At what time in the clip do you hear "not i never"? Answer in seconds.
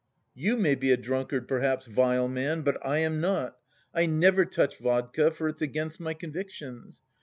3.21-4.45